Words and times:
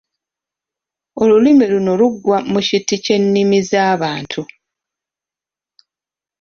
"Olulimi 1.21 1.65
luno 1.71 1.91
lugwa 1.99 2.37
mu 2.51 2.59
kiti 2.67 2.95
ky’ennimi 3.03 3.59
za 3.69 3.83
""Bantu""." 4.01 4.41